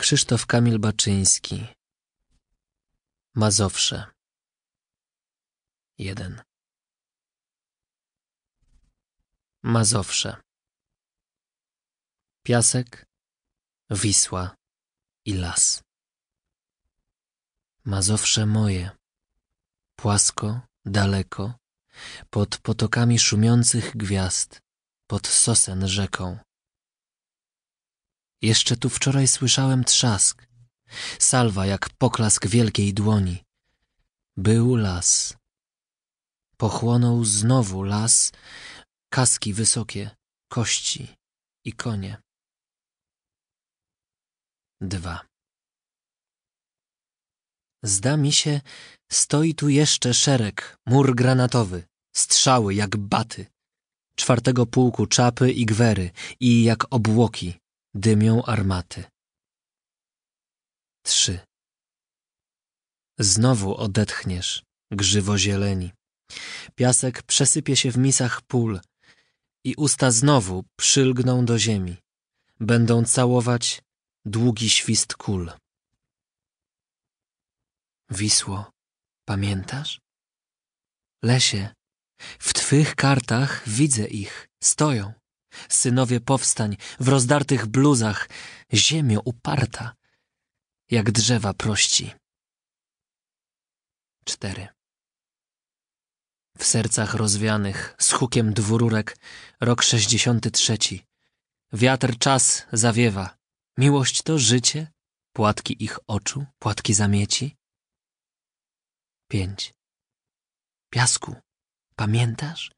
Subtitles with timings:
[0.00, 1.66] Krzysztof Kamil Baczyński.
[3.34, 4.06] Mazowsze.
[5.98, 6.42] 1
[9.62, 10.36] Mazowsze.
[12.42, 13.06] Piasek,
[13.90, 14.54] Wisła
[15.24, 15.82] i las.
[17.84, 18.90] Mazowsze moje.
[19.96, 21.54] Płasko, daleko
[22.30, 24.60] Pod potokami szumiących gwiazd
[25.06, 26.38] Pod sosen rzeką
[28.42, 30.46] jeszcze tu wczoraj słyszałem trzask,
[31.18, 33.44] salwa jak poklask wielkiej dłoni.
[34.36, 35.36] Był las.
[36.56, 38.32] Pochłonął znowu las,
[39.10, 40.10] kaski wysokie,
[40.48, 41.14] kości
[41.64, 42.16] i konie.
[44.80, 45.26] Dwa.
[47.82, 48.60] Zda mi się,
[49.12, 51.84] stoi tu jeszcze szereg, mur granatowy,
[52.16, 53.46] strzały jak baty,
[54.14, 57.58] czwartego pułku czapy i gwery i jak obłoki,
[57.94, 59.04] dymią armaty.
[61.02, 61.40] Trzy.
[63.18, 65.92] Znowu odetchniesz, grzywo zieleni.
[66.74, 68.80] Piasek przesypie się w misach pól
[69.64, 71.96] i usta znowu przylgną do ziemi.
[72.60, 73.82] Będą całować
[74.24, 75.52] długi świst kul.
[78.10, 78.70] Wisło,
[79.24, 80.00] pamiętasz?
[81.22, 81.74] Lesie,
[82.38, 85.12] w twych kartach widzę ich, stoją.
[85.68, 88.28] Synowie powstań, w rozdartych bluzach,
[88.74, 89.94] ziemio uparta,
[90.90, 92.14] jak drzewa prości.
[94.24, 94.68] Cztery.
[96.58, 99.16] W sercach rozwianych, z hukiem dwururek,
[99.60, 101.04] rok sześćdziesiąty trzeci.
[101.72, 103.38] Wiatr czas zawiewa.
[103.78, 104.92] Miłość to życie,
[105.32, 107.56] płatki ich oczu, płatki zamieci.
[109.28, 109.74] Pięć.
[110.90, 111.34] Piasku,
[111.96, 112.72] pamiętasz?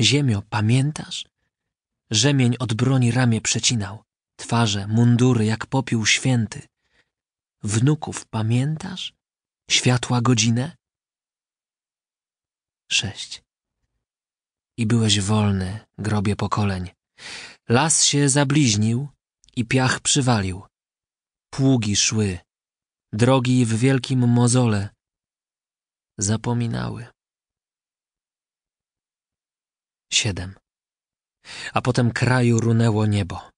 [0.00, 1.26] Ziemio, pamiętasz?
[2.14, 4.04] Rzemień od broni ramię przecinał,
[4.36, 6.68] twarze, mundury jak popiół święty.
[7.62, 9.12] Wnuków pamiętasz?
[9.70, 10.76] Światła godzinę?
[12.90, 13.42] Sześć.
[14.76, 16.90] I byłeś wolny, grobie pokoleń.
[17.68, 19.08] Las się zabliźnił
[19.56, 20.62] i piach przywalił.
[21.50, 22.38] Pługi szły,
[23.12, 24.88] drogi w wielkim mozole
[26.18, 27.06] zapominały.
[30.12, 30.63] Siedem
[31.72, 33.50] a potem kraju runęło niebo.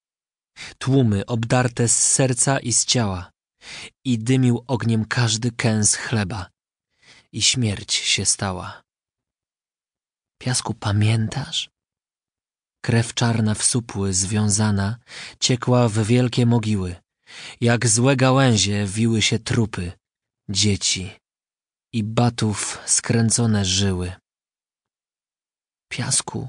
[0.78, 3.30] Tłumy obdarte z serca i z ciała
[4.04, 6.50] i dymił ogniem każdy kęs chleba
[7.32, 8.82] i śmierć się stała.
[10.38, 11.70] Piasku, pamiętasz?
[12.84, 14.98] Krew czarna w supły związana
[15.40, 16.96] ciekła w wielkie mogiły.
[17.60, 19.92] Jak złe gałęzie wiły się trupy,
[20.48, 21.10] dzieci
[21.92, 24.12] i batów skręcone żyły.
[25.88, 26.48] Piasku,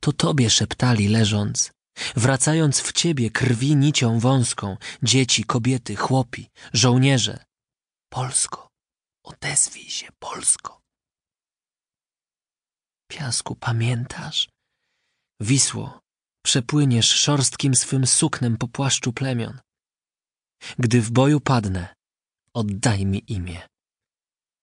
[0.00, 1.72] to tobie szeptali leżąc,
[2.16, 7.44] wracając w ciebie krwi nicią wąską, dzieci, kobiety, chłopi, żołnierze.
[8.08, 8.68] Polsko,
[9.24, 10.80] odezwij się, Polsko.
[13.10, 14.48] Piasku, pamiętasz?
[15.40, 16.00] Wisło,
[16.44, 19.60] przepłyniesz szorstkim swym suknem po płaszczu plemion.
[20.78, 21.94] Gdy w boju padnę,
[22.54, 23.68] oddaj mi imię.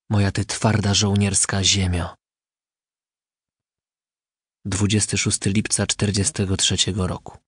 [0.10, 2.19] Moja ty twarda żołnierska ziemio.
[4.66, 7.40] 26 lipca 1943 roku.